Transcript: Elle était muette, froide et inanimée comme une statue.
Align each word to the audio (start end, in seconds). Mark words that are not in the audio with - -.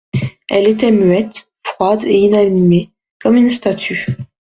Elle 0.49 0.67
était 0.67 0.89
muette, 0.89 1.47
froide 1.63 2.05
et 2.05 2.17
inanimée 2.17 2.89
comme 3.21 3.35
une 3.35 3.51
statue. 3.51 4.07